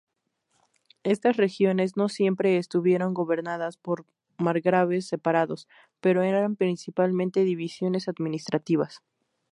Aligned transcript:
Estas 1.03 1.37
regiones 1.37 1.95
no 1.95 2.09
siempre 2.09 2.57
estuvieron 2.57 3.13
gobernadas 3.13 3.77
por 3.77 4.07
margraves 4.39 5.05
separados, 5.05 5.67
pero 5.99 6.23
eran 6.23 6.55
principalmente 6.55 7.43
divisiones 7.43 8.07
administrativas. 8.07 9.03